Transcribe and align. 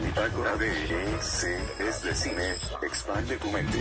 Bitácora 0.00 0.56
de 0.56 1.20
C 1.20 1.58
es 1.80 2.02
de 2.04 2.14
cine. 2.14 2.54
Expande 2.82 3.36
tu 3.38 3.50
mente. 3.50 3.78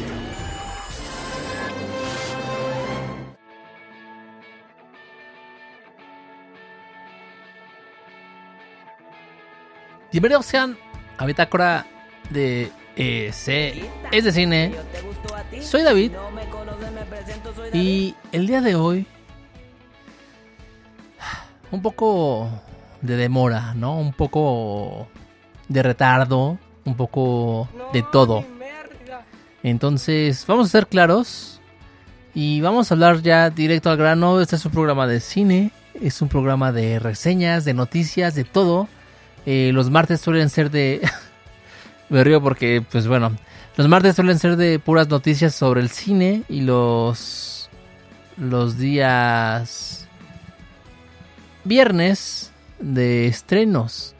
Bienvenidos 10.11 10.43
sean 10.47 10.75
a 11.19 11.25
Bitácora 11.27 11.85
de 12.31 12.71
eh, 12.95 13.29
C 13.31 13.87
es 14.11 14.23
de 14.23 14.31
cine. 14.31 14.73
Soy 15.61 15.83
David 15.83 16.13
y 17.73 18.15
el 18.31 18.47
día 18.47 18.61
de 18.61 18.73
hoy 18.73 19.05
un 21.71 21.81
poco 21.81 22.49
de 23.01 23.15
demora, 23.15 23.73
¿no? 23.75 23.97
Un 23.97 24.13
poco 24.13 25.07
de 25.67 25.83
retardo, 25.83 26.57
un 26.85 26.95
poco 26.95 27.67
de 27.93 28.03
todo. 28.11 28.45
Entonces, 29.63 30.45
vamos 30.47 30.67
a 30.67 30.71
ser 30.71 30.87
claros 30.87 31.59
y 32.33 32.61
vamos 32.61 32.89
a 32.89 32.93
hablar 32.93 33.21
ya 33.21 33.49
directo 33.49 33.89
al 33.89 33.97
grano. 33.97 34.39
Este 34.39 34.55
es 34.55 34.65
un 34.65 34.71
programa 34.71 35.07
de 35.07 35.19
cine, 35.19 35.71
es 35.99 36.21
un 36.21 36.29
programa 36.29 36.71
de 36.71 36.99
reseñas, 36.99 37.65
de 37.65 37.73
noticias, 37.73 38.35
de 38.35 38.43
todo. 38.43 38.87
Eh, 39.45 39.71
los 39.73 39.89
martes 39.89 40.21
suelen 40.21 40.49
ser 40.49 40.71
de... 40.71 41.01
Me 42.09 42.23
río 42.23 42.41
porque, 42.41 42.81
pues 42.89 43.07
bueno, 43.07 43.35
los 43.75 43.87
martes 43.89 44.15
suelen 44.15 44.39
ser 44.39 44.55
de 44.55 44.79
puras 44.79 45.09
noticias 45.09 45.53
sobre 45.53 45.81
el 45.81 45.89
cine 45.89 46.43
y 46.47 46.61
los... 46.61 47.69
Los 48.37 48.77
días... 48.77 50.06
Viernes 51.67 52.51
de 52.79 53.27
estrenos. 53.27 54.15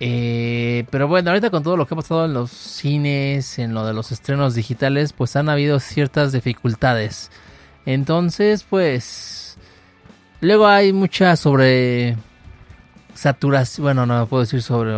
Eh, 0.00 0.84
pero 0.90 1.06
bueno, 1.06 1.30
ahorita 1.30 1.50
con 1.50 1.62
todo 1.62 1.76
lo 1.76 1.86
que 1.86 1.94
ha 1.94 1.96
pasado 1.96 2.24
en 2.24 2.34
los 2.34 2.50
cines, 2.50 3.60
en 3.60 3.72
lo 3.72 3.86
de 3.86 3.92
los 3.92 4.10
estrenos 4.10 4.56
digitales, 4.56 5.12
pues 5.12 5.36
han 5.36 5.48
habido 5.48 5.78
ciertas 5.78 6.32
dificultades. 6.32 7.30
Entonces, 7.86 8.64
pues... 8.68 9.56
Luego 10.40 10.66
hay 10.66 10.92
mucha 10.92 11.36
sobre... 11.36 12.16
Saturación, 13.14 13.84
bueno, 13.84 14.06
no 14.06 14.26
puedo 14.26 14.42
decir 14.42 14.60
sobre... 14.60 14.90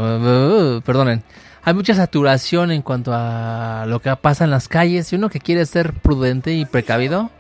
Perdonen. 0.81 1.23
Hay 1.65 1.75
mucha 1.75 1.95
saturación 1.95 2.71
en 2.71 2.81
cuanto 2.81 3.11
a 3.13 3.85
lo 3.87 4.01
que 4.01 4.15
pasa 4.17 4.45
en 4.45 4.51
las 4.51 4.69
calles. 4.69 5.13
Y 5.13 5.17
uno 5.17 5.29
que 5.29 5.41
quiere 5.41 5.67
ser 5.67 5.93
prudente 5.93 6.55
y 6.55 6.65
precavido, 6.65 7.31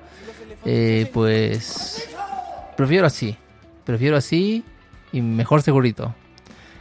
eh, 0.67 1.11
pues... 1.15 2.11
Prefiero 2.77 3.07
así. 3.07 3.39
Prefiero 3.85 4.17
así 4.17 4.65
y 5.13 5.21
mejor 5.21 5.63
segurito. 5.63 6.15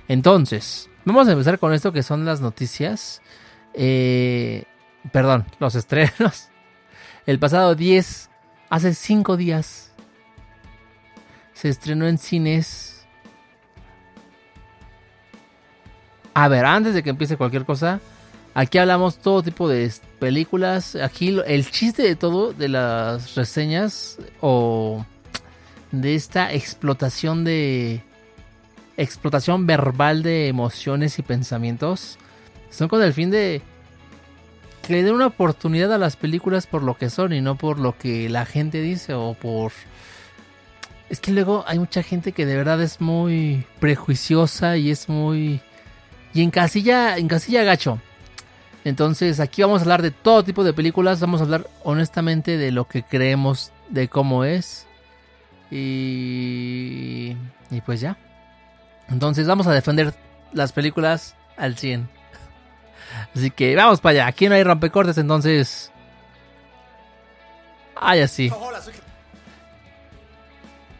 Entonces, 0.08 0.90
vamos 1.06 1.28
a 1.28 1.32
empezar 1.32 1.60
con 1.60 1.74
esto 1.74 1.92
que 1.92 2.04
son 2.04 2.26
las 2.26 2.42
noticias. 2.42 3.22
Eh, 3.74 4.64
perdón, 5.12 5.46
los 5.60 5.76
estrenos. 5.76 6.50
El 7.26 7.40
pasado 7.40 7.76
10, 7.76 8.30
hace 8.70 8.94
5 8.94 9.38
días, 9.38 9.94
se 11.54 11.70
estrenó 11.70 12.08
en 12.08 12.18
cines. 12.18 13.06
A 16.34 16.48
ver, 16.48 16.66
antes 16.66 16.94
de 16.94 17.04
que 17.04 17.12
empiece 17.12 17.38
cualquier 17.38 17.64
cosa, 17.64 18.02
aquí 18.54 18.78
hablamos 18.78 19.20
todo 19.20 19.44
tipo 19.44 19.70
de 19.70 19.92
películas. 20.20 20.96
Aquí 20.96 21.38
el 21.46 21.70
chiste 21.70 22.04
de 22.04 22.16
todo, 22.16 22.52
de 22.54 22.68
las 22.68 23.36
reseñas 23.36 24.18
o 24.42 25.06
de 25.94 26.16
esta 26.16 26.52
explotación 26.52 27.44
de 27.44 28.02
explotación 28.98 29.68
verbal 29.68 30.24
de 30.24 30.48
emociones 30.48 31.20
y 31.20 31.22
pensamientos 31.22 32.18
son 32.72 32.88
con 32.88 33.02
el 33.04 33.14
fin 33.14 33.30
de 33.30 33.62
que 34.82 34.94
le 34.94 35.04
den 35.04 35.14
una 35.14 35.28
oportunidad 35.28 35.94
a 35.94 36.00
las 36.00 36.16
películas 36.16 36.66
por 36.66 36.82
lo 36.82 36.96
que 36.96 37.12
son 37.12 37.32
y 37.32 37.42
no 37.42 37.58
por 37.58 37.80
lo 37.80 37.96
que 37.96 38.28
la 38.28 38.46
gente 38.46 38.82
dice 38.82 39.14
o 39.14 39.36
por 39.36 39.72
es 41.10 41.20
que 41.20 41.32
luego 41.32 41.64
hay 41.68 41.78
mucha 41.78 42.02
gente 42.02 42.32
que 42.32 42.48
de 42.48 42.58
verdad 42.58 42.82
es 42.82 43.00
muy 43.00 43.64
prejuiciosa 43.80 44.78
y 44.78 44.90
es 44.90 45.10
muy 45.10 45.62
y 46.34 46.42
en 46.42 46.50
casilla 46.50 47.18
en 47.18 47.28
casilla 47.28 47.64
gacho. 47.64 48.00
Entonces 48.84 49.40
aquí 49.40 49.62
vamos 49.62 49.82
a 49.82 49.84
hablar 49.84 50.02
de 50.02 50.10
todo 50.10 50.44
tipo 50.44 50.64
de 50.64 50.74
películas 50.74 51.20
vamos 51.20 51.40
a 51.40 51.44
hablar 51.44 51.68
honestamente 51.84 52.58
de 52.58 52.72
lo 52.72 52.88
que 52.88 53.04
creemos 53.04 53.72
de 53.90 54.08
cómo 54.08 54.44
es 54.44 54.88
y, 55.76 57.36
y 57.72 57.82
pues 57.82 58.00
ya. 58.00 58.16
Entonces 59.10 59.48
vamos 59.48 59.66
a 59.66 59.74
defender 59.74 60.14
las 60.52 60.72
películas 60.72 61.36
al 61.58 61.76
100. 61.76 62.08
Así 63.36 63.50
que 63.50 63.76
vamos 63.76 64.00
para 64.00 64.12
allá. 64.12 64.28
Aquí 64.28 64.48
no 64.48 64.54
hay 64.54 64.64
rompecortes, 64.64 65.18
entonces... 65.18 65.92
Ay, 67.96 68.22
así. 68.22 68.52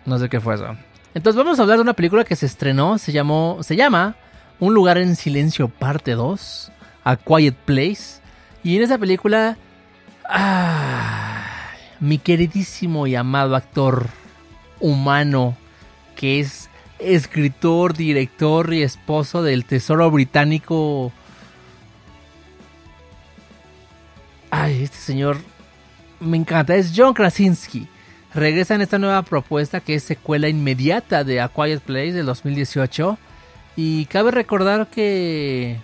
No 0.06 0.18
sé 0.18 0.28
qué 0.28 0.42
fue 0.42 0.56
eso. 0.56 0.76
Entonces 1.14 1.38
vamos 1.38 1.60
a 1.60 1.62
hablar 1.62 1.78
de 1.78 1.84
una 1.84 1.94
película 1.94 2.24
que 2.24 2.36
se 2.36 2.48
estrenó. 2.48 2.98
Se 2.98 3.12
llamó... 3.12 3.60
Se 3.62 3.76
llama 3.76 4.16
Un 4.60 4.74
lugar 4.74 4.98
en 4.98 5.16
silencio 5.16 5.68
parte 5.68 6.14
2. 6.14 6.72
A 7.04 7.16
Quiet 7.16 7.56
Place. 7.66 8.22
Y 8.64 8.78
en 8.78 8.84
esa 8.84 8.98
película... 8.98 9.56
Ah, 10.28 11.46
mi 12.00 12.18
queridísimo 12.18 13.06
y 13.06 13.16
amado 13.16 13.56
actor 13.56 14.08
humano 14.84 15.56
que 16.16 16.40
es 16.40 16.70
escritor, 17.00 17.96
director 17.96 18.74
y 18.74 18.84
esposo 18.84 19.42
del 19.42 19.66
tesoro 19.66 20.12
británico. 20.12 21.12
Ay, 24.52 24.84
este 24.84 24.98
señor 24.98 25.38
me 26.20 26.38
encanta. 26.38 26.76
Es 26.76 26.94
John 26.96 27.14
Krasinski. 27.14 27.88
Regresa 28.34 28.76
en 28.76 28.82
esta 28.82 29.00
nueva 29.00 29.22
propuesta 29.24 29.80
que 29.80 29.96
es 29.96 30.04
secuela 30.04 30.48
inmediata 30.50 31.24
de 31.24 31.42
A 31.42 31.50
Quiet 31.50 31.82
Place 31.82 32.14
del 32.14 32.26
2018. 32.26 33.18
Y 33.76 34.06
cabe 34.06 34.32
recordar 34.32 34.88
que, 34.88 35.78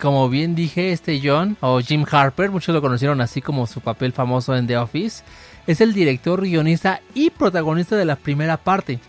como 0.00 0.28
bien 0.28 0.54
dije, 0.54 0.92
este 0.92 1.20
John 1.22 1.56
o 1.60 1.80
Jim 1.80 2.04
Harper, 2.10 2.50
muchos 2.50 2.74
lo 2.74 2.80
conocieron 2.80 3.20
así 3.20 3.42
como 3.42 3.66
su 3.66 3.80
papel 3.80 4.12
famoso 4.12 4.56
en 4.56 4.66
The 4.66 4.78
Office 4.78 5.22
es 5.66 5.80
el 5.80 5.92
director, 5.92 6.42
guionista 6.42 7.00
y 7.14 7.30
protagonista 7.30 7.96
de 7.96 8.04
la 8.04 8.16
primera 8.16 8.56
parte. 8.56 9.00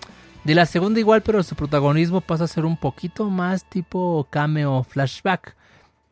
De 0.43 0.55
la 0.55 0.65
segunda 0.65 0.99
igual, 0.99 1.21
pero 1.21 1.43
su 1.43 1.55
protagonismo 1.55 2.21
pasa 2.21 2.45
a 2.45 2.47
ser 2.47 2.65
un 2.65 2.77
poquito 2.77 3.29
más 3.29 3.69
tipo 3.69 4.27
cameo 4.29 4.83
flashback. 4.83 5.55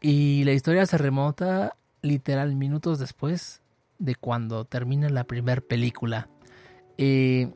Y 0.02 0.44
la 0.44 0.52
historia 0.52 0.86
se 0.86 0.98
remota 0.98 1.76
literal 2.02 2.54
minutos 2.56 3.00
después 3.00 3.62
de 3.98 4.16
cuando 4.16 4.66
termina 4.66 5.10
la 5.10 5.24
primera 5.24 5.62
película. 5.62 6.28
Eh, 6.98 7.54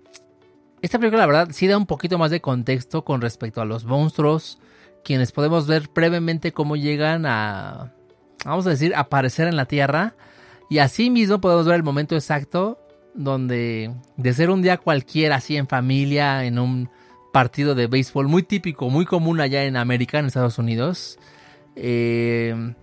esta 0.82 0.98
película, 0.98 1.24
la 1.24 1.28
verdad, 1.28 1.50
sí 1.52 1.68
da 1.68 1.78
un 1.78 1.86
poquito 1.86 2.18
más 2.18 2.32
de 2.32 2.42
contexto 2.42 3.04
con 3.04 3.22
respecto 3.22 3.62
a 3.62 3.66
los 3.66 3.86
monstruos, 3.86 4.60
quienes 5.04 5.32
podemos 5.32 5.68
ver 5.68 5.90
brevemente 5.94 6.54
cómo 6.54 6.76
llegan 6.76 7.26
a, 7.26 7.94
vamos 8.46 8.66
a 8.66 8.72
decir, 8.72 8.96
aparecer 8.96 9.48
en 9.48 9.58
la 9.58 9.66
Tierra 9.66 10.16
y 10.70 10.78
así 10.80 11.10
mismo 11.10 11.42
podemos 11.42 11.66
ver 11.66 11.76
el 11.76 11.84
momento 11.84 12.16
exacto 12.16 12.80
donde 13.14 13.94
de 14.18 14.34
ser 14.34 14.50
un 14.50 14.62
día 14.62 14.78
cualquiera, 14.78 15.38
así 15.38 15.58
en 15.58 15.68
familia, 15.68 16.46
en 16.46 16.60
un 16.60 16.90
partido 17.34 17.76
de 17.76 17.88
béisbol 17.88 18.28
muy 18.28 18.44
típico, 18.44 18.90
muy 18.90 19.06
común 19.06 19.42
allá 19.42 19.66
en 19.66 19.78
América, 19.78 20.20
en 20.20 20.26
Estados 20.26 20.58
Unidos, 20.58 21.20
eh, 21.76 22.74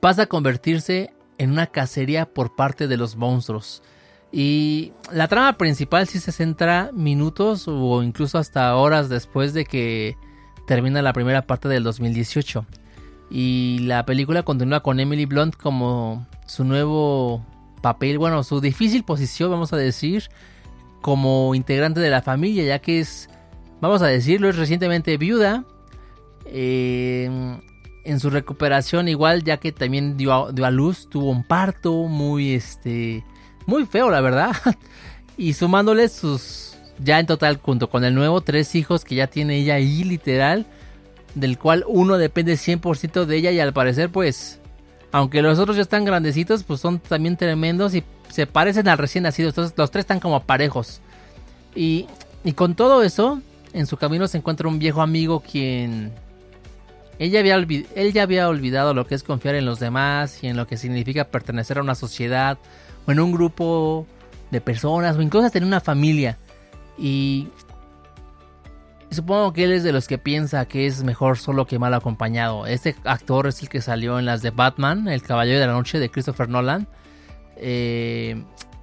pasa 0.00 0.22
a 0.22 0.26
convertirse 0.26 1.12
en 1.38 1.52
una 1.52 1.66
cacería 1.66 2.26
por 2.26 2.54
parte 2.54 2.88
de 2.88 2.96
los 2.96 3.16
monstruos. 3.16 3.82
Y 4.30 4.92
la 5.12 5.28
trama 5.28 5.58
principal 5.58 6.08
sí 6.08 6.18
se 6.18 6.32
centra 6.32 6.90
minutos 6.94 7.66
o 7.68 8.02
incluso 8.02 8.38
hasta 8.38 8.74
horas 8.76 9.08
después 9.08 9.52
de 9.52 9.66
que 9.66 10.16
termina 10.66 11.02
la 11.02 11.12
primera 11.12 11.46
parte 11.46 11.68
del 11.68 11.82
2018. 11.82 12.64
Y 13.30 13.80
la 13.80 14.04
película 14.06 14.42
continúa 14.42 14.80
con 14.80 15.00
Emily 15.00 15.26
Blunt 15.26 15.56
como 15.56 16.26
su 16.52 16.64
nuevo 16.64 17.42
papel, 17.80 18.18
bueno, 18.18 18.42
su 18.44 18.60
difícil 18.60 19.04
posición, 19.04 19.50
vamos 19.50 19.72
a 19.72 19.78
decir, 19.78 20.24
como 21.00 21.54
integrante 21.54 21.98
de 21.98 22.10
la 22.10 22.20
familia, 22.20 22.62
ya 22.62 22.78
que 22.78 23.00
es, 23.00 23.30
vamos 23.80 24.02
a 24.02 24.06
decirlo, 24.06 24.50
es 24.50 24.56
recientemente 24.56 25.16
viuda. 25.16 25.64
Eh, 26.44 27.58
en 28.04 28.20
su 28.20 28.28
recuperación 28.28 29.08
igual, 29.08 29.44
ya 29.44 29.56
que 29.56 29.72
también 29.72 30.18
dio 30.18 30.34
a, 30.34 30.52
dio 30.52 30.66
a, 30.66 30.70
luz, 30.70 31.08
tuvo 31.08 31.30
un 31.30 31.42
parto 31.42 31.94
muy, 32.06 32.52
este, 32.52 33.24
muy 33.64 33.86
feo, 33.86 34.10
la 34.10 34.20
verdad. 34.20 34.54
y 35.38 35.54
sumándole 35.54 36.10
sus, 36.10 36.76
ya 36.98 37.18
en 37.18 37.24
total, 37.24 37.60
junto 37.62 37.88
con 37.88 38.04
el 38.04 38.14
nuevo, 38.14 38.42
tres 38.42 38.74
hijos 38.74 39.06
que 39.06 39.14
ya 39.14 39.26
tiene 39.26 39.56
ella 39.56 39.76
ahí, 39.76 40.04
literal 40.04 40.66
del 41.34 41.58
cual 41.58 41.84
uno 41.88 42.18
depende 42.18 42.54
100% 42.54 43.24
de 43.24 43.36
ella 43.38 43.50
y 43.52 43.60
al 43.60 43.72
parecer 43.72 44.10
pues 44.10 44.60
aunque 45.12 45.42
los 45.42 45.58
otros 45.58 45.76
ya 45.76 45.82
están 45.82 46.04
grandecitos 46.04 46.64
pues 46.64 46.80
son 46.80 46.98
también 46.98 47.36
tremendos 47.36 47.94
y 47.94 48.02
se 48.30 48.46
parecen 48.46 48.88
al 48.88 48.98
recién 48.98 49.24
nacido, 49.24 49.50
entonces 49.50 49.74
los 49.76 49.90
tres 49.90 50.02
están 50.02 50.20
como 50.20 50.40
parejos. 50.42 51.00
Y, 51.74 52.06
y 52.44 52.52
con 52.52 52.74
todo 52.74 53.02
eso, 53.02 53.40
en 53.72 53.86
su 53.86 53.96
camino 53.98 54.26
se 54.26 54.38
encuentra 54.38 54.68
un 54.68 54.78
viejo 54.78 55.02
amigo 55.02 55.40
quien 55.40 56.12
ella 57.18 57.40
había 57.40 57.54
él 57.56 58.12
ya 58.12 58.22
había 58.22 58.48
olvidado 58.48 58.94
lo 58.94 59.06
que 59.06 59.14
es 59.14 59.22
confiar 59.22 59.54
en 59.54 59.66
los 59.66 59.78
demás 59.78 60.42
y 60.42 60.48
en 60.48 60.56
lo 60.56 60.66
que 60.66 60.76
significa 60.76 61.24
pertenecer 61.24 61.78
a 61.78 61.82
una 61.82 61.94
sociedad 61.94 62.58
o 63.06 63.12
en 63.12 63.20
un 63.20 63.32
grupo 63.32 64.06
de 64.50 64.60
personas 64.60 65.16
o 65.16 65.22
incluso 65.22 65.48
tener 65.50 65.66
una 65.66 65.80
familia. 65.80 66.38
Y 66.98 67.48
supongo 69.12 69.52
que 69.52 69.64
él 69.64 69.72
es 69.72 69.82
de 69.82 69.92
los 69.92 70.08
que 70.08 70.18
piensa 70.18 70.66
que 70.66 70.86
es 70.86 71.02
mejor 71.02 71.38
solo 71.38 71.66
que 71.66 71.78
mal 71.78 71.94
acompañado. 71.94 72.66
Este 72.66 72.94
actor 73.04 73.46
es 73.46 73.62
el 73.62 73.68
que 73.68 73.80
salió 73.80 74.18
en 74.18 74.26
las 74.26 74.42
de 74.42 74.50
Batman, 74.50 75.08
El 75.08 75.22
Caballero 75.22 75.60
de 75.60 75.66
la 75.66 75.72
Noche 75.72 75.98
de 75.98 76.10
Christopher 76.10 76.48
Nolan. 76.48 76.88
Eh, 77.56 78.42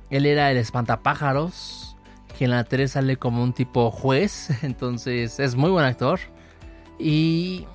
él 0.10 0.26
era 0.26 0.52
el 0.52 0.58
espantapájaros, 0.58 1.98
que 2.38 2.46
en 2.46 2.52
la 2.52 2.64
3 2.64 2.92
sale 2.92 3.18
como 3.18 3.44
un 3.44 3.54
tipo 3.54 3.92
juez, 3.92 4.50
entonces 4.64 5.40
es 5.40 5.56
muy 5.56 5.72
buen 5.72 5.86
actor. 5.86 6.20
Y 7.00 7.66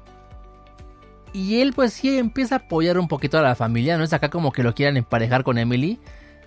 y 1.34 1.60
él 1.60 1.72
pues 1.72 1.92
sí 1.92 2.16
empieza 2.16 2.54
a 2.54 2.58
apoyar 2.58 2.96
un 2.96 3.08
poquito 3.08 3.36
a 3.36 3.42
la 3.42 3.56
familia, 3.56 3.98
no 3.98 4.04
es 4.04 4.12
acá 4.12 4.30
como 4.30 4.52
que 4.52 4.62
lo 4.62 4.72
quieran 4.72 4.96
emparejar 4.96 5.42
con 5.42 5.58
Emily. 5.58 5.98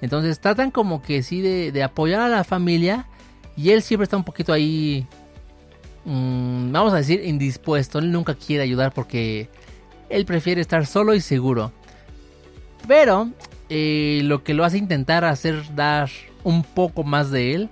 Entonces 0.02 0.40
tratan 0.40 0.72
como 0.72 1.02
que 1.02 1.24
sí 1.24 1.42
de, 1.42 1.84
apoyar 1.84 2.22
a 2.22 2.30
la 2.30 2.46
familia. 2.46 3.06
Y 3.58 3.72
él 3.72 3.82
siempre 3.82 4.04
está 4.04 4.16
un 4.16 4.24
poquito 4.24 4.54
ahí, 4.54 5.06
mm, 6.08 6.72
vamos 6.72 6.94
a 6.94 6.98
decir, 6.98 7.22
indispuesto. 7.24 8.00
Él 8.00 8.12
nunca 8.12 8.34
quiere 8.34 8.64
ayudar 8.64 8.94
porque 8.94 9.50
él 10.10 10.26
prefiere 10.26 10.62
estar 10.62 10.86
solo 10.86 11.14
y 11.14 11.22
seguro. 11.22 11.72
Pero 12.88 13.30
eh, 13.70 14.22
lo 14.24 14.44
que 14.44 14.54
lo 14.54 14.64
hace 14.64 14.78
intentar 14.78 15.26
hacer 15.26 15.64
dar 15.76 16.10
un 16.44 16.64
poco 16.64 17.04
más 17.04 17.32
de 17.32 17.54
él 17.54 17.70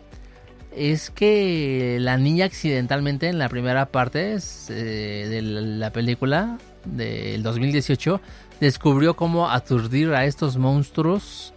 es 0.75 1.09
que 1.09 1.97
la 2.01 2.17
niña 2.17 2.45
accidentalmente 2.45 3.29
en 3.29 3.39
la 3.39 3.47
primera 3.47 3.85
parte 3.85 4.37
eh, 4.69 5.27
de 5.29 5.41
la 5.41 5.91
película 5.91 6.57
del 6.83 7.41
2018 7.43 8.19
descubrió 8.59 9.15
cómo 9.15 9.49
aturdir 9.49 10.13
a 10.13 10.25
estos 10.25 10.57
monstruos 10.57 11.53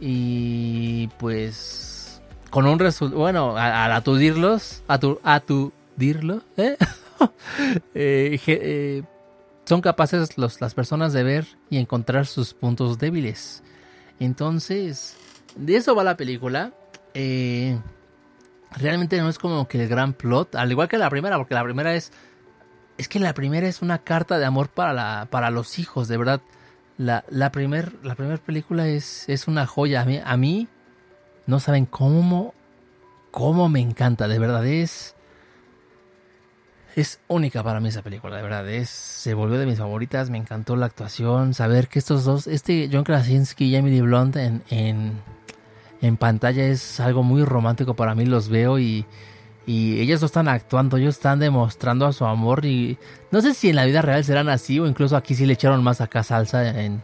y 0.00 1.08
pues 1.18 2.22
con 2.50 2.66
un 2.66 2.78
resultado, 2.78 3.20
bueno, 3.20 3.56
al 3.56 3.90
aturdirlos, 3.90 4.84
aturdirlo, 5.94 6.42
¿eh? 6.56 6.76
Eh, 7.94 8.40
eh, 8.48 9.02
son 9.64 9.80
capaces 9.80 10.36
las 10.36 10.74
personas 10.74 11.12
de 11.12 11.22
ver 11.22 11.46
y 11.70 11.78
encontrar 11.78 12.26
sus 12.26 12.52
puntos 12.52 12.98
débiles. 12.98 13.62
Entonces, 14.18 15.16
de 15.54 15.76
eso 15.76 15.94
va 15.94 16.02
la 16.04 16.16
película. 16.16 16.72
realmente 18.72 19.16
no 19.18 19.28
es 19.28 19.38
como 19.38 19.68
que 19.68 19.80
el 19.80 19.88
gran 19.88 20.12
plot, 20.12 20.56
al 20.56 20.70
igual 20.72 20.88
que 20.88 20.98
la 20.98 21.08
primera, 21.08 21.38
porque 21.38 21.54
la 21.54 21.62
primera 21.62 21.94
es 21.94 22.12
es 22.98 23.08
que 23.08 23.18
la 23.18 23.34
primera 23.34 23.66
es 23.66 23.82
una 23.82 23.98
carta 23.98 24.38
de 24.38 24.44
amor 24.44 24.68
para, 24.68 24.92
la, 24.92 25.28
para 25.30 25.50
los 25.50 25.78
hijos, 25.78 26.08
de 26.08 26.16
verdad. 26.16 26.40
La, 26.96 27.24
la 27.28 27.50
primera 27.50 27.90
la 28.02 28.14
película 28.14 28.86
es, 28.86 29.28
es 29.28 29.48
una 29.48 29.66
joya. 29.66 30.02
A 30.02 30.04
mí, 30.04 30.20
a 30.24 30.36
mí 30.36 30.68
no 31.46 31.58
saben 31.58 31.86
cómo, 31.86 32.54
cómo 33.30 33.68
me 33.68 33.80
encanta, 33.80 34.28
de 34.28 34.38
verdad. 34.38 34.64
Es, 34.66 35.13
es 36.96 37.20
única 37.28 37.62
para 37.62 37.80
mí 37.80 37.88
esa 37.88 38.02
película, 38.02 38.36
de 38.36 38.42
verdad. 38.42 38.68
Es, 38.68 38.88
se 38.88 39.34
volvió 39.34 39.58
de 39.58 39.66
mis 39.66 39.78
favoritas. 39.78 40.30
Me 40.30 40.38
encantó 40.38 40.76
la 40.76 40.86
actuación. 40.86 41.54
Saber 41.54 41.88
que 41.88 41.98
estos 41.98 42.24
dos, 42.24 42.46
este 42.46 42.88
John 42.92 43.04
Krasinski 43.04 43.66
y 43.66 43.76
Emily 43.76 44.00
Blunt 44.00 44.36
en, 44.36 44.62
en, 44.70 46.16
pantalla 46.16 46.64
es 46.66 47.00
algo 47.00 47.22
muy 47.22 47.44
romántico 47.44 47.94
para 47.94 48.14
mí. 48.14 48.26
Los 48.26 48.48
veo 48.48 48.78
y 48.78 49.04
y 49.66 50.00
ellos 50.00 50.20
no 50.20 50.26
están 50.26 50.48
actuando, 50.48 50.98
ellos 50.98 51.14
están 51.14 51.38
demostrando 51.38 52.06
a 52.06 52.12
su 52.12 52.26
amor 52.26 52.66
y 52.66 52.98
no 53.30 53.40
sé 53.40 53.54
si 53.54 53.70
en 53.70 53.76
la 53.76 53.86
vida 53.86 54.02
real 54.02 54.22
serán 54.22 54.50
así 54.50 54.78
o 54.78 54.86
incluso 54.86 55.16
aquí 55.16 55.34
sí 55.34 55.46
le 55.46 55.54
echaron 55.54 55.82
más 55.82 56.02
acá 56.02 56.22
salsa 56.22 56.68
en, 56.82 57.02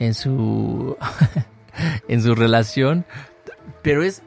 en 0.00 0.14
su 0.14 0.96
en 2.08 2.22
su 2.22 2.34
relación, 2.34 3.04
pero 3.82 4.02
es 4.02 4.22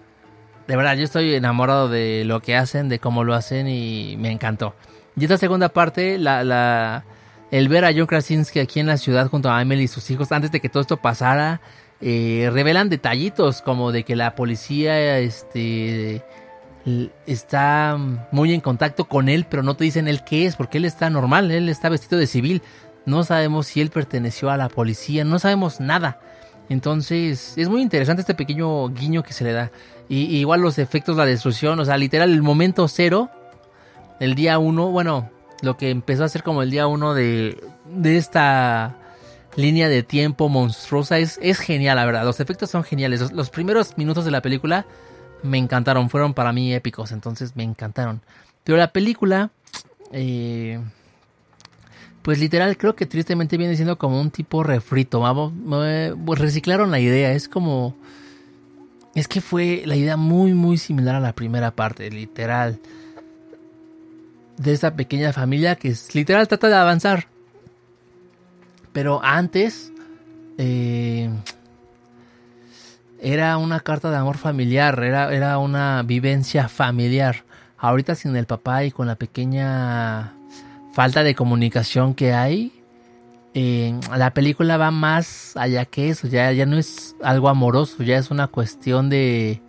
de 0.69 0.75
verdad 0.75 0.95
yo 0.95 1.03
estoy 1.03 1.33
enamorado 1.33 1.89
de 1.89 2.23
lo 2.25 2.43
que 2.43 2.55
hacen, 2.55 2.89
de 2.89 2.99
cómo 2.99 3.23
lo 3.23 3.33
hacen 3.33 3.67
y 3.67 4.15
me 4.19 4.31
encantó. 4.31 4.75
Y 5.17 5.23
esta 5.23 5.39
segunda 5.39 5.69
parte, 5.69 6.19
la, 6.19 6.43
la 6.43 7.05
el 7.49 7.69
ver 7.69 7.85
a 7.85 7.91
John 7.91 8.05
Krasinski 8.05 8.59
aquí 8.59 8.79
en 8.79 8.85
la 8.85 8.97
ciudad 8.97 9.27
junto 9.29 9.49
a 9.49 9.59
Emily 9.59 9.85
y 9.85 9.87
sus 9.87 10.11
hijos 10.11 10.31
antes 10.31 10.51
de 10.51 10.59
que 10.59 10.69
todo 10.69 10.81
esto 10.81 10.97
pasara, 10.97 11.59
eh, 12.01 12.51
revelan 12.53 12.87
detallitos 12.87 13.63
como 13.63 13.91
de 13.91 14.03
que 14.03 14.15
la 14.15 14.35
policía 14.35 15.17
este 15.17 16.23
está 17.25 17.97
muy 18.31 18.53
en 18.53 18.61
contacto 18.61 19.05
con 19.05 19.27
él, 19.27 19.47
pero 19.49 19.63
no 19.63 19.75
te 19.75 19.85
dicen 19.85 20.07
él 20.07 20.23
qué 20.23 20.45
es, 20.45 20.55
porque 20.55 20.77
él 20.77 20.85
está 20.85 21.09
normal, 21.09 21.49
él 21.49 21.67
está 21.67 21.89
vestido 21.89 22.19
de 22.19 22.27
civil. 22.27 22.61
No 23.07 23.23
sabemos 23.23 23.65
si 23.65 23.81
él 23.81 23.89
perteneció 23.89 24.51
a 24.51 24.57
la 24.57 24.69
policía, 24.69 25.23
no 25.23 25.39
sabemos 25.39 25.79
nada. 25.79 26.19
Entonces, 26.69 27.57
es 27.57 27.67
muy 27.69 27.81
interesante 27.81 28.21
este 28.21 28.35
pequeño 28.35 28.87
guiño 28.89 29.23
que 29.23 29.33
se 29.33 29.43
le 29.43 29.53
da. 29.53 29.71
Y, 30.09 30.37
igual 30.37 30.61
los 30.61 30.79
efectos, 30.79 31.15
la 31.15 31.25
destrucción, 31.25 31.79
o 31.79 31.85
sea, 31.85 31.97
literal, 31.97 32.31
el 32.31 32.41
momento 32.41 32.87
cero, 32.87 33.29
el 34.19 34.35
día 34.35 34.57
uno, 34.59 34.89
bueno, 34.89 35.29
lo 35.61 35.77
que 35.77 35.91
empezó 35.91 36.23
a 36.23 36.29
ser 36.29 36.43
como 36.43 36.63
el 36.63 36.71
día 36.71 36.87
uno 36.87 37.13
de, 37.13 37.61
de 37.85 38.17
esta 38.17 38.97
línea 39.55 39.87
de 39.87 40.03
tiempo 40.03 40.49
monstruosa 40.49 41.19
es, 41.19 41.39
es 41.41 41.59
genial, 41.59 41.97
la 41.97 42.05
verdad. 42.05 42.25
Los 42.25 42.39
efectos 42.39 42.69
son 42.69 42.83
geniales. 42.83 43.31
los 43.31 43.49
primeros 43.49 43.97
minutos 43.97 44.25
de 44.25 44.31
la 44.31 44.41
película 44.41 44.85
me 45.43 45.57
encantaron, 45.57 46.09
fueron 46.09 46.33
para 46.33 46.51
mí 46.51 46.73
épicos, 46.73 47.11
entonces 47.11 47.55
me 47.55 47.63
encantaron. 47.63 48.21
Pero 48.63 48.77
la 48.77 48.91
película, 48.91 49.51
eh, 50.11 50.79
pues 52.21 52.39
literal, 52.39 52.77
creo 52.77 52.95
que 52.95 53.05
tristemente 53.05 53.57
viene 53.57 53.75
siendo 53.75 53.97
como 53.97 54.19
un 54.19 54.31
tipo 54.31 54.63
refrito. 54.63 55.19
Vamos, 55.19 55.53
pues 56.25 56.39
reciclaron 56.39 56.91
la 56.91 56.99
idea, 56.99 57.31
es 57.31 57.47
como. 57.47 57.95
Es 59.15 59.27
que 59.27 59.41
fue 59.41 59.83
la 59.85 59.95
idea 59.95 60.17
muy, 60.17 60.53
muy 60.53 60.77
similar 60.77 61.15
a 61.15 61.19
la 61.19 61.33
primera 61.33 61.71
parte, 61.71 62.09
literal. 62.09 62.79
De 64.57 64.73
esta 64.73 64.95
pequeña 64.95 65.33
familia 65.33 65.75
que 65.75 65.89
es, 65.89 66.13
literal 66.13 66.47
trata 66.47 66.67
de 66.67 66.75
avanzar. 66.75 67.27
Pero 68.93 69.21
antes. 69.23 69.91
Eh, 70.57 71.29
era 73.21 73.57
una 73.57 73.81
carta 73.81 74.09
de 74.11 74.17
amor 74.17 74.37
familiar, 74.37 75.01
era, 75.03 75.33
era 75.33 75.57
una 75.57 76.03
vivencia 76.03 76.69
familiar. 76.69 77.43
Ahorita 77.77 78.15
sin 78.15 78.35
el 78.35 78.45
papá 78.45 78.83
y 78.85 78.91
con 78.91 79.07
la 79.07 79.15
pequeña 79.15 80.33
falta 80.93 81.23
de 81.23 81.35
comunicación 81.35 82.13
que 82.13 82.33
hay, 82.33 82.78
eh, 83.61 83.93
la 84.15 84.33
película 84.33 84.77
va 84.77 84.89
más 84.89 85.57
allá 85.57 85.83
que 85.83 86.07
eso, 86.07 86.29
ya, 86.29 86.49
ya 86.53 86.65
no 86.65 86.77
es 86.77 87.17
algo 87.21 87.49
amoroso, 87.49 88.03
ya 88.03 88.17
es 88.17 88.31
una 88.31 88.47
cuestión 88.47 89.09
de, 89.09 89.61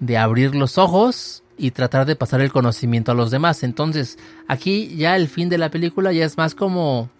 de 0.00 0.16
abrir 0.16 0.54
los 0.54 0.78
ojos 0.78 1.42
y 1.58 1.72
tratar 1.72 2.06
de 2.06 2.16
pasar 2.16 2.40
el 2.40 2.50
conocimiento 2.50 3.12
a 3.12 3.14
los 3.14 3.30
demás. 3.30 3.62
Entonces, 3.64 4.18
aquí 4.48 4.96
ya 4.96 5.14
el 5.14 5.28
fin 5.28 5.50
de 5.50 5.58
la 5.58 5.70
película 5.70 6.10
ya 6.14 6.24
es 6.24 6.38
más 6.38 6.54
como 6.54 7.10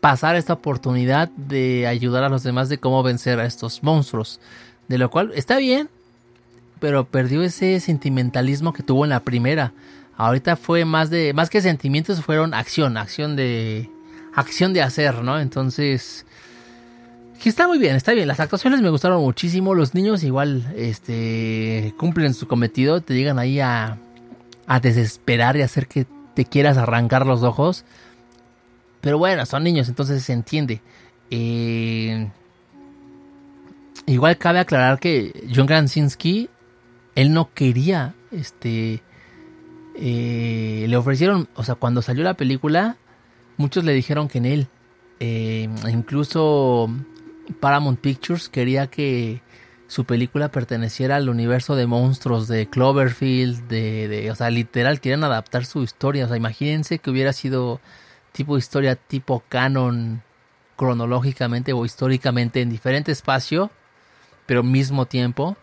pasar 0.00 0.36
esta 0.36 0.52
oportunidad 0.52 1.30
de 1.30 1.88
ayudar 1.88 2.22
a 2.22 2.28
los 2.28 2.44
demás 2.44 2.68
de 2.68 2.78
cómo 2.78 3.02
vencer 3.02 3.40
a 3.40 3.46
estos 3.46 3.82
monstruos. 3.82 4.38
De 4.86 4.98
lo 4.98 5.10
cual 5.10 5.32
está 5.34 5.56
bien, 5.56 5.88
pero 6.78 7.06
perdió 7.06 7.42
ese 7.42 7.80
sentimentalismo 7.80 8.72
que 8.72 8.84
tuvo 8.84 9.02
en 9.02 9.10
la 9.10 9.20
primera. 9.24 9.72
Ahorita 10.16 10.54
fue 10.54 10.84
más 10.84 11.10
de 11.10 11.32
más 11.34 11.50
que 11.50 11.60
sentimientos 11.60 12.20
fueron 12.20 12.54
acción, 12.54 12.96
acción 12.96 13.34
de 13.34 13.90
acción 14.34 14.72
de 14.72 14.82
hacer, 14.82 15.22
¿no? 15.22 15.38
Entonces 15.38 16.26
que 17.42 17.48
está 17.48 17.66
muy 17.66 17.78
bien, 17.78 17.96
está 17.96 18.12
bien. 18.12 18.28
Las 18.28 18.38
actuaciones 18.38 18.82
me 18.82 18.90
gustaron 18.90 19.20
muchísimo. 19.20 19.74
Los 19.74 19.94
niños 19.94 20.22
igual 20.22 20.72
este 20.76 21.92
cumplen 21.98 22.34
su 22.34 22.46
cometido, 22.46 23.00
te 23.00 23.14
llegan 23.14 23.38
ahí 23.38 23.58
a 23.58 23.98
a 24.66 24.80
desesperar 24.80 25.56
y 25.56 25.62
hacer 25.62 25.86
que 25.86 26.06
te 26.34 26.44
quieras 26.44 26.76
arrancar 26.76 27.26
los 27.26 27.42
ojos. 27.42 27.84
Pero 29.00 29.18
bueno, 29.18 29.44
son 29.46 29.64
niños, 29.64 29.88
entonces 29.88 30.22
se 30.22 30.32
entiende. 30.32 30.80
Eh, 31.30 32.30
igual 34.06 34.38
cabe 34.38 34.60
aclarar 34.60 34.98
que 34.98 35.48
John 35.54 35.66
Krasinski, 35.66 36.48
él 37.14 37.32
no 37.32 37.52
quería, 37.52 38.14
este, 38.30 39.02
eh, 39.96 40.86
le 40.88 40.96
ofrecieron, 40.96 41.48
o 41.54 41.64
sea, 41.64 41.74
cuando 41.74 42.00
salió 42.00 42.22
la 42.22 42.34
película, 42.34 42.96
muchos 43.56 43.84
le 43.84 43.92
dijeron 43.92 44.28
que 44.28 44.38
en 44.38 44.46
él, 44.46 44.68
eh, 45.20 45.68
incluso 45.90 46.88
Paramount 47.60 48.00
Pictures 48.00 48.48
quería 48.48 48.86
que 48.88 49.40
su 49.86 50.04
película 50.04 50.50
perteneciera 50.50 51.16
al 51.16 51.28
universo 51.28 51.76
de 51.76 51.86
monstruos 51.86 52.48
de 52.48 52.66
Cloverfield, 52.68 53.68
de, 53.68 54.08
de, 54.08 54.30
o 54.30 54.34
sea, 54.34 54.48
literal, 54.50 55.00
querían 55.00 55.22
adaptar 55.24 55.66
su 55.66 55.82
historia, 55.82 56.24
o 56.24 56.28
sea, 56.28 56.36
imagínense 56.36 56.98
que 56.98 57.10
hubiera 57.10 57.32
sido 57.32 57.80
tipo 58.32 58.56
historia 58.56 58.96
tipo 58.96 59.42
canon 59.48 60.22
cronológicamente 60.76 61.72
o 61.74 61.84
históricamente 61.84 62.62
en 62.62 62.70
diferente 62.70 63.12
espacio, 63.12 63.70
pero 64.46 64.62
mismo 64.62 65.06
tiempo. 65.06 65.56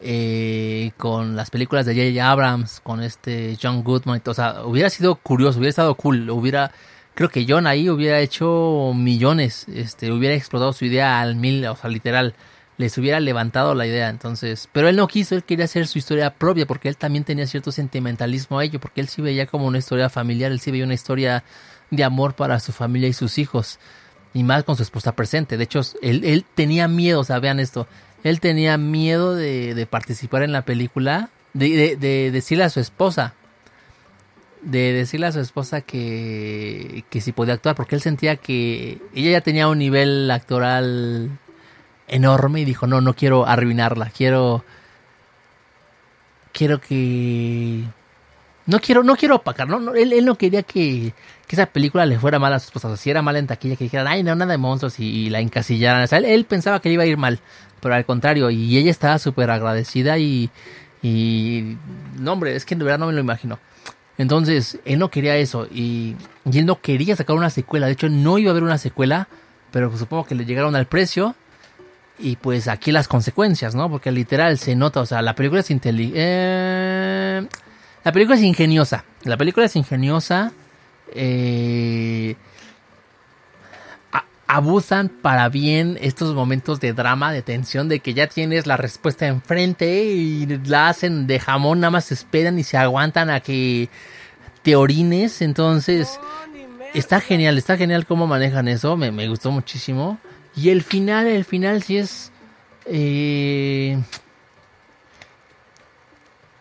eh, 0.00 0.92
con 0.96 1.34
las 1.36 1.50
películas 1.50 1.86
de 1.86 1.94
J.J. 1.94 2.30
Abrams, 2.30 2.80
con 2.80 3.02
este 3.02 3.56
John 3.60 3.82
Goodman, 3.82 4.22
o 4.26 4.34
sea, 4.34 4.64
hubiera 4.64 4.90
sido 4.90 5.16
curioso, 5.16 5.58
hubiera 5.58 5.70
estado 5.70 5.94
cool, 5.96 6.30
hubiera, 6.30 6.70
creo 7.18 7.30
que 7.30 7.44
John 7.48 7.66
ahí 7.66 7.90
hubiera 7.90 8.20
hecho 8.20 8.92
millones, 8.94 9.66
este, 9.74 10.12
hubiera 10.12 10.36
explotado 10.36 10.72
su 10.72 10.84
idea 10.84 11.20
al 11.20 11.34
mil, 11.34 11.66
o 11.66 11.74
sea, 11.74 11.90
literal, 11.90 12.36
les 12.76 12.96
hubiera 12.96 13.18
levantado 13.18 13.74
la 13.74 13.88
idea, 13.88 14.08
entonces, 14.08 14.68
pero 14.70 14.88
él 14.88 14.94
no 14.94 15.08
quiso, 15.08 15.34
él 15.34 15.42
quería 15.42 15.64
hacer 15.64 15.88
su 15.88 15.98
historia 15.98 16.32
propia, 16.34 16.64
porque 16.64 16.88
él 16.88 16.96
también 16.96 17.24
tenía 17.24 17.48
cierto 17.48 17.72
sentimentalismo 17.72 18.60
a 18.60 18.64
ello, 18.64 18.78
porque 18.78 19.00
él 19.00 19.08
sí 19.08 19.20
veía 19.20 19.46
como 19.46 19.66
una 19.66 19.78
historia 19.78 20.08
familiar, 20.08 20.52
él 20.52 20.60
sí 20.60 20.70
veía 20.70 20.84
una 20.84 20.94
historia 20.94 21.42
de 21.90 22.04
amor 22.04 22.34
para 22.34 22.60
su 22.60 22.70
familia 22.70 23.08
y 23.08 23.12
sus 23.12 23.38
hijos, 23.38 23.80
y 24.32 24.44
más 24.44 24.62
con 24.62 24.76
su 24.76 24.84
esposa 24.84 25.16
presente, 25.16 25.56
de 25.56 25.64
hecho, 25.64 25.80
él, 26.02 26.22
él 26.22 26.44
tenía 26.54 26.86
miedo, 26.86 27.18
o 27.18 27.24
sea, 27.24 27.40
vean 27.40 27.58
esto, 27.58 27.88
él 28.22 28.38
tenía 28.38 28.78
miedo 28.78 29.34
de, 29.34 29.88
participar 29.90 30.44
en 30.44 30.52
la 30.52 30.62
película, 30.62 31.30
de, 31.52 31.96
decirle 32.30 32.62
a 32.62 32.70
su 32.70 32.78
esposa, 32.78 33.34
de 34.62 34.92
decirle 34.92 35.26
a 35.26 35.32
su 35.32 35.40
esposa 35.40 35.80
que, 35.80 37.04
que 37.10 37.20
si 37.20 37.32
podía 37.32 37.54
actuar, 37.54 37.74
porque 37.74 37.94
él 37.94 38.02
sentía 38.02 38.36
que 38.36 38.98
ella 39.14 39.30
ya 39.32 39.40
tenía 39.40 39.68
un 39.68 39.78
nivel 39.78 40.30
actoral 40.30 41.30
enorme 42.08 42.60
y 42.60 42.64
dijo, 42.64 42.86
no, 42.86 43.00
no 43.00 43.14
quiero 43.14 43.46
arruinarla, 43.46 44.10
quiero... 44.10 44.64
Quiero 46.52 46.80
que... 46.80 47.84
No 48.66 48.80
quiero, 48.80 49.02
no 49.02 49.16
quiero 49.16 49.36
opacar, 49.36 49.66
no, 49.66 49.94
él, 49.94 50.24
no 50.26 50.36
quería 50.36 50.62
que, 50.62 51.14
esa 51.48 51.66
película 51.66 52.04
le 52.04 52.18
fuera 52.18 52.38
mal 52.38 52.52
a 52.52 52.58
su 52.58 52.66
esposa. 52.66 52.94
si 52.98 53.08
era 53.08 53.22
mala 53.22 53.38
en 53.38 53.46
taquilla, 53.46 53.76
que 53.76 53.84
dijeran, 53.84 54.08
ay, 54.08 54.22
no, 54.22 54.34
nada 54.34 54.52
de 54.52 54.58
monstruos 54.58 55.00
y, 55.00 55.30
la 55.30 55.40
encasillaran. 55.40 56.02
O 56.02 56.06
sea, 56.06 56.18
él, 56.18 56.44
pensaba 56.44 56.80
que 56.80 56.90
le 56.90 56.94
iba 56.94 57.04
a 57.04 57.06
ir 57.06 57.16
mal 57.16 57.40
pero 57.80 57.94
al 57.94 58.04
contrario, 58.04 58.50
y 58.50 58.76
ella 58.76 58.90
estaba 58.90 59.18
súper 59.18 59.50
agradecida 59.50 60.18
y, 60.18 60.50
y, 61.02 61.76
no 62.18 62.32
hombre, 62.32 62.56
es 62.56 62.64
que 62.64 62.74
de 62.74 62.84
verdad 62.84 62.98
no 62.98 63.06
me 63.06 63.12
lo 63.12 63.20
imagino. 63.20 63.58
Entonces, 64.18 64.78
él 64.84 64.98
no 64.98 65.10
quería 65.10 65.36
eso 65.36 65.66
y, 65.72 66.16
y 66.50 66.58
él 66.58 66.66
no 66.66 66.80
quería 66.80 67.16
sacar 67.16 67.36
una 67.36 67.50
secuela, 67.50 67.86
de 67.86 67.92
hecho 67.92 68.08
no 68.08 68.38
iba 68.38 68.50
a 68.50 68.52
haber 68.52 68.64
una 68.64 68.78
secuela, 68.78 69.28
pero 69.70 69.96
supongo 69.96 70.24
que 70.24 70.34
le 70.34 70.44
llegaron 70.44 70.74
al 70.76 70.86
precio 70.86 71.34
y 72.18 72.36
pues 72.36 72.68
aquí 72.68 72.90
las 72.90 73.06
consecuencias, 73.06 73.74
¿no? 73.74 73.88
Porque 73.88 74.10
literal 74.10 74.58
se 74.58 74.74
nota, 74.74 75.00
o 75.00 75.06
sea, 75.06 75.22
la 75.22 75.34
película 75.34 75.60
es 75.60 75.70
inteligente. 75.70 76.18
Eh, 76.20 77.46
la 78.04 78.12
película 78.12 78.36
es 78.36 78.42
ingeniosa. 78.42 79.04
La 79.22 79.36
película 79.36 79.66
es 79.66 79.76
ingeniosa. 79.76 80.52
Eh, 81.14 82.34
abusan 84.48 85.10
para 85.10 85.50
bien 85.50 85.98
estos 86.00 86.34
momentos 86.34 86.80
de 86.80 86.94
drama, 86.94 87.32
de 87.32 87.42
tensión, 87.42 87.88
de 87.88 88.00
que 88.00 88.14
ya 88.14 88.26
tienes 88.26 88.66
la 88.66 88.78
respuesta 88.78 89.26
enfrente 89.26 90.04
y 90.04 90.46
la 90.64 90.88
hacen 90.88 91.26
de 91.26 91.38
jamón, 91.38 91.80
nada 91.80 91.90
más 91.90 92.10
esperan 92.10 92.58
y 92.58 92.64
se 92.64 92.78
aguantan 92.78 93.28
a 93.28 93.40
que 93.40 93.90
te 94.62 94.74
orines. 94.74 95.42
Entonces, 95.42 96.18
está 96.94 97.20
genial, 97.20 97.58
está 97.58 97.76
genial 97.76 98.06
cómo 98.06 98.26
manejan 98.26 98.68
eso, 98.68 98.96
me, 98.96 99.28
gustó 99.28 99.50
muchísimo. 99.50 100.18
Y 100.56 100.70
el 100.70 100.82
final, 100.82 101.26
el 101.26 101.44
final 101.44 101.82
sí 101.82 101.98
es... 101.98 102.32
Eh, 102.86 104.02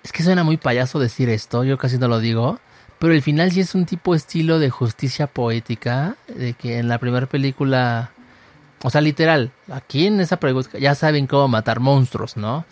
es 0.03 0.11
que 0.11 0.23
suena 0.23 0.43
muy 0.43 0.57
payaso 0.57 0.99
decir 0.99 1.29
esto, 1.29 1.63
yo 1.63 1.77
casi 1.77 1.97
no 1.97 2.09
lo 2.09 2.19
digo. 2.19 2.59
Pero 2.99 3.13
el 3.13 3.21
final 3.21 3.51
sí 3.51 3.59
es 3.61 3.75
un 3.75 3.85
tipo 3.85 4.15
estilo 4.15 4.59
de 4.59 4.69
justicia 4.69 5.27
poética, 5.27 6.15
de 6.27 6.53
que 6.53 6.79
en 6.79 6.87
la 6.87 6.97
primera 6.97 7.27
película, 7.27 8.11
o 8.83 8.89
sea, 8.89 9.01
literal, 9.01 9.51
aquí 9.71 10.07
en 10.07 10.19
esa 10.19 10.37
pregunta 10.37 10.79
ya 10.79 10.95
saben 10.95 11.27
cómo 11.27 11.47
matar 11.47 11.79
monstruos, 11.79 12.37
¿no? 12.37 12.65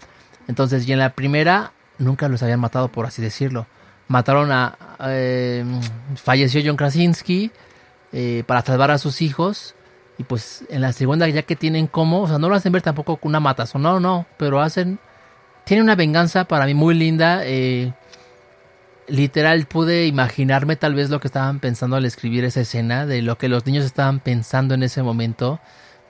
Entonces, 0.48 0.88
y 0.88 0.94
en 0.94 1.00
la 1.00 1.12
primera 1.14 1.72
nunca 1.98 2.28
los 2.28 2.42
habían 2.44 2.60
matado, 2.60 2.88
por 2.88 3.06
así 3.06 3.22
decirlo. 3.22 3.68
Mataron 4.08 4.52
a... 4.52 4.78
Eh, 5.08 5.66
falleció 6.16 6.62
John 6.64 6.76
Krasinski 6.76 7.52
eh, 8.14 8.44
para 8.46 8.62
salvar 8.62 8.92
a 8.92 8.98
sus 8.98 9.22
hijos. 9.22 9.76
Y 10.18 10.24
pues 10.24 10.64
en 10.70 10.82
la 10.82 10.94
segunda, 10.94 11.28
ya 11.28 11.42
que 11.42 11.56
tienen 11.56 11.88
como, 11.88 12.22
o 12.22 12.28
sea, 12.28 12.38
no 12.38 12.48
lo 12.48 12.56
hacen 12.56 12.72
ver 12.72 12.82
tampoco 12.82 13.20
una 13.24 13.40
matazón, 13.40 13.82
no, 13.82 14.00
no, 14.00 14.26
pero 14.38 14.62
hacen... 14.62 15.00
Tiene 15.66 15.82
una 15.82 15.96
venganza 15.96 16.46
para 16.46 16.68
mí 16.68 16.76
muy 16.76 16.94
linda. 16.94 17.42
Eh, 17.44 17.92
literal 19.08 19.66
pude 19.66 20.08
imaginarme 20.08 20.76
tal 20.76 20.96
vez 20.96 21.10
lo 21.10 21.20
que 21.20 21.28
estaban 21.28 21.60
pensando 21.60 21.96
al 21.96 22.06
escribir 22.06 22.44
esa 22.46 22.62
escena, 22.62 23.06
de 23.06 23.22
lo 23.22 23.38
que 23.38 23.50
los 23.50 23.66
niños 23.66 23.86
estaban 23.86 24.20
pensando 24.20 24.74
en 24.74 24.84
ese 24.84 25.04
momento, 25.04 25.60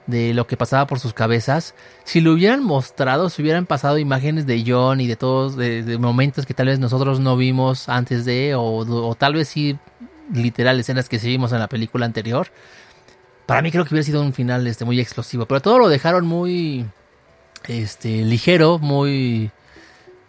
de 0.07 0.33
lo 0.33 0.47
que 0.47 0.57
pasaba 0.57 0.87
por 0.87 0.99
sus 0.99 1.13
cabezas. 1.13 1.75
Si 2.03 2.21
lo 2.21 2.33
hubieran 2.33 2.63
mostrado, 2.63 3.29
si 3.29 3.41
hubieran 3.41 3.65
pasado 3.65 3.97
imágenes 3.97 4.45
de 4.45 4.63
John 4.65 5.01
y 5.01 5.07
de 5.07 5.15
todos, 5.15 5.55
de, 5.55 5.97
momentos 5.99 6.45
que 6.45 6.53
tal 6.53 6.67
vez 6.67 6.79
nosotros 6.79 7.19
no 7.19 7.37
vimos 7.37 7.89
antes 7.89 8.25
de, 8.25 8.53
o, 8.55 9.15
tal 9.15 9.33
vez 9.33 9.47
sí, 9.47 9.77
literal, 10.33 10.79
escenas 10.79 11.09
que 11.09 11.19
sí 11.19 11.27
vimos 11.27 11.51
en 11.51 11.59
la 11.59 11.67
película 11.67 12.05
anterior. 12.05 12.47
Para 13.45 13.61
mí 13.61 13.71
creo 13.71 13.83
que 13.85 13.93
hubiera 13.93 14.05
sido 14.05 14.21
un 14.21 14.33
final 14.33 14.65
este, 14.67 14.85
muy 14.85 14.99
explosivo, 14.99 15.45
pero 15.45 15.61
todo 15.61 15.77
lo 15.79 15.89
dejaron 15.89 16.25
muy 16.25 16.85
este, 17.67 18.23
ligero, 18.23 18.79
muy 18.79 19.51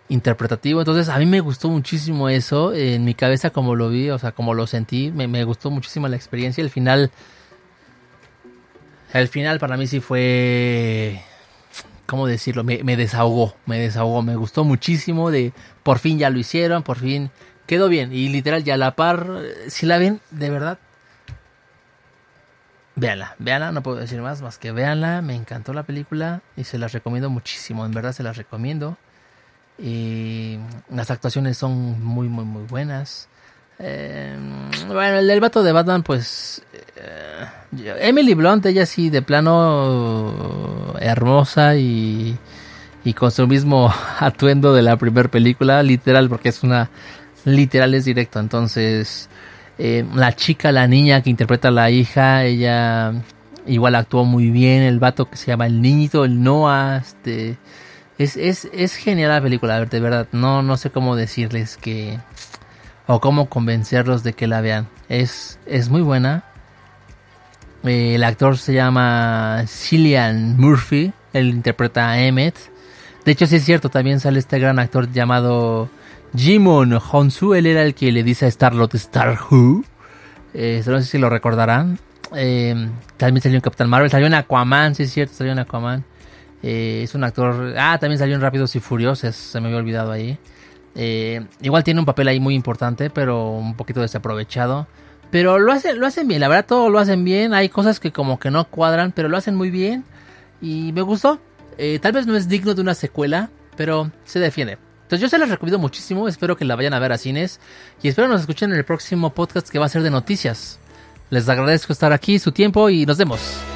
interpretativo. 0.09 0.81
Entonces 0.81 1.09
a 1.09 1.19
mí 1.19 1.27
me 1.27 1.41
gustó 1.41 1.69
muchísimo 1.69 2.29
eso. 2.29 2.75
En 2.75 3.05
mi 3.05 3.15
cabeza 3.15 3.51
como 3.51 3.75
lo 3.75 3.89
vi, 3.89 4.11
o 4.11 4.19
sea, 4.19 4.33
como 4.33 4.55
lo 4.55 4.67
sentí, 4.67 5.11
me, 5.13 5.45
gustó 5.45 5.71
muchísimo 5.71 6.09
la 6.09 6.17
experiencia. 6.17 6.63
El 6.63 6.71
final... 6.71 7.11
El 9.13 9.29
final 9.29 9.59
para 9.59 9.77
mí 9.77 9.87
sí 9.87 10.01
fue... 10.01 11.23
¿Cómo 12.07 12.27
decirlo? 12.27 12.65
Me, 12.65 12.85
me 12.85 12.97
desahogó, 12.97 13.57
me 13.67 13.79
desahogó, 13.79 14.23
me 14.23 14.37
gustó 14.37 14.65
muchísimo 14.65 15.31
de... 15.31 15.53
Por 15.83 15.99
fin 15.99 16.19
ya 16.19 16.31
lo 16.31 16.39
hicieron, 16.39 16.83
por 16.83 16.99
fin 16.99 17.31
quedó 17.67 17.89
bien. 17.89 18.13
Y 18.13 18.29
literal, 18.29 18.65
ya 18.65 18.77
la 18.77 18.97
par, 18.97 19.27
si 19.69 19.87
la 19.87 19.99
ven, 19.99 20.21
de 20.31 20.51
verdad, 20.51 20.79
véanla, 22.95 23.37
véanla, 23.39 23.73
no 23.73 23.83
puedo 23.83 23.99
decir 23.99 24.21
más, 24.23 24.41
más 24.41 24.59
que 24.59 24.73
véanla, 24.73 25.21
me 25.23 25.35
encantó 25.35 25.73
la 25.75 25.83
película 25.83 26.43
y 26.57 26.65
se 26.65 26.79
las 26.79 26.93
recomiendo 26.93 27.29
muchísimo, 27.29 27.85
en 27.85 27.93
verdad 27.93 28.13
se 28.13 28.23
las 28.23 28.37
recomiendo. 28.37 28.97
Y 29.79 30.59
las 30.91 31.11
actuaciones 31.11 31.59
son 31.59 32.03
muy, 32.03 32.29
muy, 32.29 32.45
muy 32.45 32.65
buenas. 32.65 33.29
Eh, 33.79 34.35
bueno, 34.87 35.19
el 35.19 35.27
del 35.27 35.41
vato 35.41 35.63
de 35.63 35.73
Batman, 35.73 36.03
pues. 36.03 36.63
Eh, 36.97 37.99
Emily 38.01 38.35
Blunt, 38.35 38.65
ella 38.67 38.87
sí, 38.87 39.11
de 39.11 39.21
plano 39.21 40.95
hermosa 40.99 41.77
y, 41.77 42.39
y 43.05 43.13
con 43.13 43.31
su 43.31 43.47
mismo 43.47 43.93
atuendo 44.19 44.73
de 44.73 44.83
la 44.83 44.97
primera 44.97 45.29
película, 45.31 45.83
literal, 45.83 46.29
porque 46.29 46.49
es 46.49 46.63
una. 46.63 46.91
Literal 47.45 47.95
es 47.95 48.05
directo. 48.07 48.41
Entonces, 48.41 49.29
eh, 49.79 50.05
la 50.15 50.35
chica, 50.35 50.73
la 50.73 50.89
niña 50.89 51.23
que 51.23 51.31
interpreta 51.31 51.69
a 51.69 51.71
la 51.71 51.91
hija, 51.91 52.45
ella 52.45 53.13
igual 53.67 53.95
actuó 53.95 54.25
muy 54.25 54.51
bien. 54.51 54.83
El 54.83 54.99
vato 54.99 55.29
que 55.29 55.37
se 55.37 55.49
llama 55.49 55.67
el 55.67 55.83
niñito, 55.83 56.25
el 56.25 56.43
Noah, 56.43 56.97
este 56.97 57.59
es, 58.19 58.37
es, 58.37 58.69
es 58.73 58.95
genial 58.95 59.31
la 59.31 59.43
película, 59.43 59.85
de 59.85 60.01
verdad. 60.01 60.29
No, 60.33 60.63
no 60.63 60.77
sé 60.77 60.91
cómo 60.91 61.17
decirles 61.17 61.77
que. 61.77 62.19
O 63.07 63.21
cómo 63.21 63.49
convencerlos 63.49 64.23
de 64.25 64.33
que 64.33 64.47
la 64.47 64.61
vean. 64.61 64.89
Es, 65.09 65.59
es 65.67 65.89
muy 65.89 66.03
buena. 66.03 66.45
Eh, 67.85 68.17
el 68.17 68.25
actor 68.25 68.59
se 68.59 68.75
llama 68.75 69.65
Cillian 69.69 70.57
Murphy. 70.57 71.13
Él 71.33 71.51
interpreta 71.51 72.11
a 72.11 72.21
Emmett. 72.21 72.57
De 73.25 73.33
hecho, 73.33 73.47
sí 73.47 73.57
es 73.57 73.65
cierto, 73.65 73.91
también 73.91 74.21
sale 74.21 74.39
este 74.39 74.59
gran 74.59 74.79
actor 74.79 75.11
llamado 75.13 75.89
Jimon 76.35 76.99
Honsu. 77.11 77.55
Él 77.55 77.67
era 77.67 77.83
el 77.83 77.95
que 77.95 78.11
le 78.11 78.23
dice 78.23 78.47
a 78.47 78.51
Starlot 78.51 78.95
Star 78.95 79.39
Who. 79.51 79.85
Eh, 80.55 80.83
no 80.87 81.01
sé 81.01 81.07
si 81.07 81.19
lo 81.19 81.29
recordarán. 81.29 81.99
Eh, 82.35 82.89
también 83.17 83.43
salió 83.43 83.57
en 83.57 83.63
Captain 83.63 83.91
Marvel. 83.91 84.11
Salió 84.11 84.27
en 84.27 84.35
Aquaman, 84.35 84.95
sí 84.95 85.05
es 85.05 85.13
cierto, 85.13 85.35
salió 85.35 85.53
en 85.53 85.59
Aquaman. 85.59 86.05
Eh, 86.69 87.05
es 87.05 87.15
un 87.15 87.23
actor. 87.23 87.75
Ah, 87.79 87.97
también 88.01 88.19
salió 88.19 88.35
en 88.35 88.41
Rápidos 88.41 88.75
y 88.75 88.81
Furiosos. 88.81 89.37
Se 89.37 89.61
me 89.61 89.69
había 89.69 89.79
olvidado 89.79 90.11
ahí. 90.11 90.37
Eh, 90.97 91.47
igual 91.61 91.85
tiene 91.85 92.01
un 92.01 92.07
papel 92.07 92.27
ahí 92.27 92.41
muy 92.41 92.57
importante, 92.57 93.09
pero 93.09 93.51
un 93.51 93.77
poquito 93.77 94.01
desaprovechado. 94.01 94.89
Pero 95.31 95.61
lo 95.61 95.73
hacen, 95.73 96.01
lo 96.01 96.07
hacen 96.07 96.27
bien, 96.27 96.41
la 96.41 96.49
verdad 96.49 96.67
todo 96.67 96.91
lo 96.91 96.99
hacen 96.99 97.23
bien. 97.23 97.55
Hay 97.55 97.69
cosas 97.69 98.01
que 98.01 98.11
como 98.11 98.41
que 98.41 98.51
no 98.51 98.65
cuadran, 98.65 99.13
pero 99.13 99.29
lo 99.29 99.37
hacen 99.37 99.55
muy 99.55 99.71
bien. 99.71 100.05
Y 100.61 100.91
me 100.93 101.03
gustó. 101.03 101.39
Eh, 101.79 102.01
tal 102.01 102.11
vez 102.11 102.27
no 102.27 102.35
es 102.35 102.49
digno 102.49 102.75
de 102.75 102.81
una 102.81 102.95
secuela, 102.95 103.51
pero 103.77 104.11
se 104.25 104.41
defiende. 104.41 104.79
Entonces 105.03 105.21
yo 105.21 105.29
se 105.29 105.39
les 105.39 105.49
recomiendo 105.49 105.79
muchísimo, 105.79 106.27
espero 106.27 106.57
que 106.57 106.65
la 106.65 106.75
vayan 106.75 106.95
a 106.95 106.99
ver 106.99 107.13
a 107.13 107.19
cines 107.19 107.61
y 108.03 108.09
espero 108.09 108.27
nos 108.27 108.41
escuchen 108.41 108.73
en 108.73 108.79
el 108.79 108.85
próximo 108.85 109.31
podcast 109.33 109.69
que 109.69 109.79
va 109.79 109.87
a 109.87 109.89
ser 109.89 110.03
de 110.03 110.11
noticias. 110.11 110.81
Les 111.31 111.49
agradezco 111.49 111.93
estar 111.93 112.13
aquí, 112.13 112.41
su 112.41 112.51
tiempo 112.51 112.91
y 112.91 113.07
nos 113.07 113.17
vemos. 113.17 113.76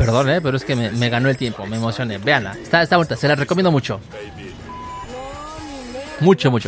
Perdón, 0.00 0.30
eh, 0.30 0.40
pero 0.40 0.56
es 0.56 0.64
que 0.64 0.74
me, 0.74 1.10
ganó 1.10 1.28
el 1.28 1.36
tiempo, 1.36 1.66
me 1.66 1.76
emocioné. 1.76 2.16
Veanla, 2.16 2.52
está, 2.52 2.80
está 2.80 2.96
bonita, 2.96 3.16
se 3.16 3.28
la 3.28 3.34
recomiendo 3.34 3.70
mucho. 3.70 4.00
Mucho, 6.20 6.50
mucho. 6.50 6.58